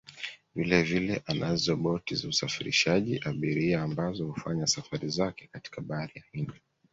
[0.55, 6.53] Vilevile anazo boti za usafirishaji abiria ambazo hufanya safari zake katika Bahari ya Hindi